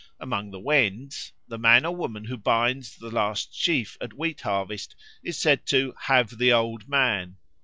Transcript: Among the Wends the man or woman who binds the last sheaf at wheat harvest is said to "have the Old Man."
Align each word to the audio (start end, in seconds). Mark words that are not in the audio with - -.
Among 0.19 0.49
the 0.49 0.59
Wends 0.59 1.31
the 1.47 1.59
man 1.59 1.85
or 1.85 1.95
woman 1.95 2.25
who 2.25 2.35
binds 2.35 2.97
the 2.97 3.11
last 3.11 3.53
sheaf 3.53 3.99
at 4.01 4.13
wheat 4.13 4.41
harvest 4.41 4.95
is 5.23 5.37
said 5.37 5.67
to 5.67 5.93
"have 6.05 6.39
the 6.39 6.51
Old 6.51 6.89
Man." 6.89 7.37